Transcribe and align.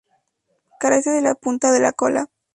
Carece 0.79 1.11
de 1.11 1.21
la 1.21 1.35
punta 1.35 1.71
de 1.71 1.79
la 1.79 1.93
cola. 1.93 2.27